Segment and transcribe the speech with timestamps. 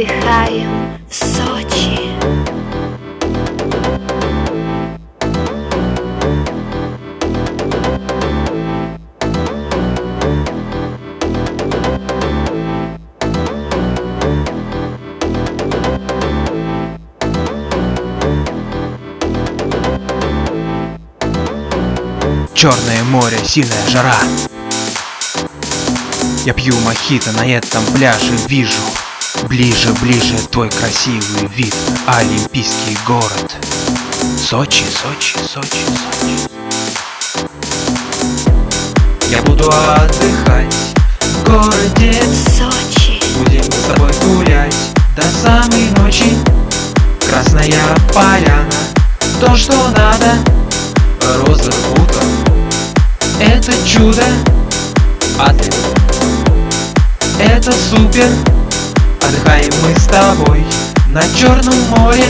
[0.00, 1.98] отдыхаем в Сочи.
[22.54, 24.14] Черное море, сильная жара
[26.44, 28.82] Я пью мохито на этом пляже вижу
[29.50, 31.74] Ближе, ближе твой красивый вид
[32.06, 33.56] Олимпийский город.
[34.38, 36.48] Сочи, Сочи, Сочи, Сочи.
[39.28, 40.72] Я буду отдыхать
[41.20, 42.14] в городе.
[42.56, 43.20] Сочи.
[43.38, 44.76] Будем с тобой гулять
[45.16, 46.38] до самой ночи.
[47.28, 47.74] Красная
[48.14, 48.70] поляна,
[49.40, 50.38] то что надо.
[51.44, 52.22] Роза утро,
[53.40, 54.22] это чудо.
[55.40, 55.74] Атлет,
[57.40, 58.28] это супер
[59.30, 60.64] Отдыхаем мы с тобой
[61.06, 62.24] на Черном море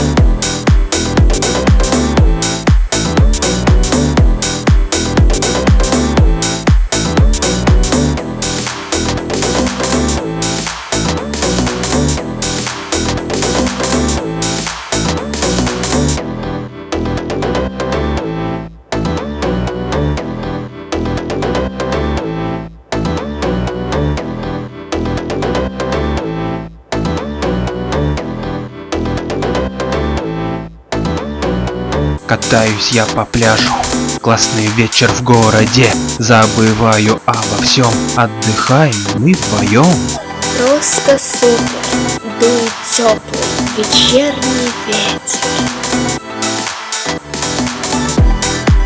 [32.31, 33.73] Катаюсь я по пляжу.
[34.21, 37.91] Классный вечер в городе Забываю обо всем.
[38.15, 39.93] Отдыхаем мы вдвоем.
[40.57, 42.31] Просто супер.
[42.39, 45.41] Дует теплый вечерний ветер.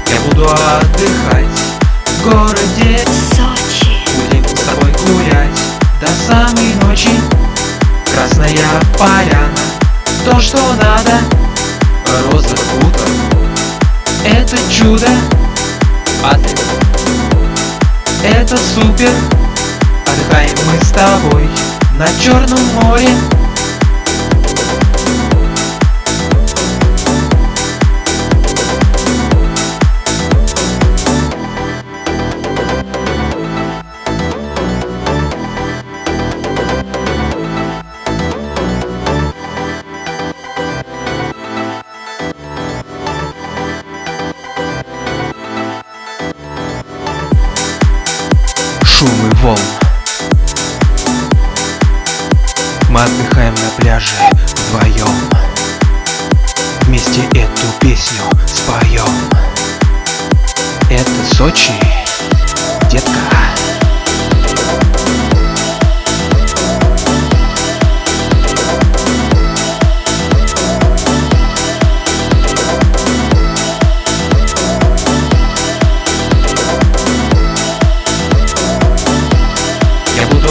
[0.10, 1.46] Я буду отдыхать
[2.08, 3.06] в городе.
[3.30, 3.96] Сочи.
[4.16, 5.60] Будем с тобой гулять
[6.02, 7.10] до самой ночи.
[8.12, 8.58] Красная
[8.98, 9.56] поляна,
[10.26, 11.35] то что надо
[12.06, 13.08] Роза утро,
[14.24, 15.08] это чудо.
[16.24, 16.66] Атлет,
[18.24, 19.12] это супер.
[20.06, 21.50] Отдыхаем мы с тобой
[21.98, 23.10] на Черном море
[49.06, 49.60] Шум и волн
[52.90, 54.16] Мы отдыхаем на пляже
[54.72, 55.30] вдвоем.
[56.82, 59.06] Вместе эту песню споем.
[60.90, 61.74] Это Сочи,
[62.90, 63.20] детка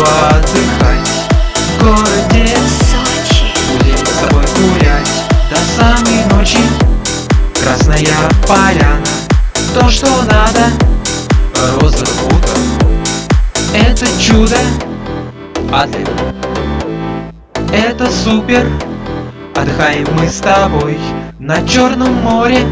[0.04, 1.10] отдыхать.
[1.78, 3.53] В городе Сочи.
[3.72, 5.10] Будем с тобой гулять.
[5.50, 6.59] До самой ночи.
[7.62, 8.06] Красная
[8.47, 9.06] поляна,
[9.75, 10.70] то что надо.
[11.81, 12.59] Роза утро,
[13.72, 14.59] это чудо.
[15.72, 16.10] Атлет,
[17.72, 18.66] это супер.
[19.56, 20.98] Отдыхаем мы с тобой
[21.38, 22.66] на Черном море